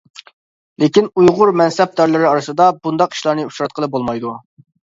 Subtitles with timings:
[0.83, 4.35] لېكىن ئۇيغۇر مەنسەپدارلىرى ئارىسىدا بۇنداق ئىشلارنى ئۇچراتقىلى بولمايدۇ.